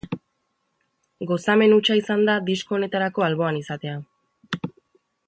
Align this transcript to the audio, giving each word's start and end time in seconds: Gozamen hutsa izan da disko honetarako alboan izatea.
Gozamen 1.31 1.75
hutsa 1.75 1.97
izan 1.99 2.25
da 2.31 2.39
disko 2.47 2.79
honetarako 2.79 3.27
alboan 3.29 3.61
izatea. 3.63 3.95